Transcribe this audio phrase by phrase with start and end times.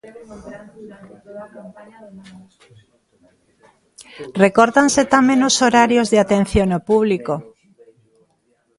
[4.43, 7.33] Recórtanse tamén os horarios de atención ao público.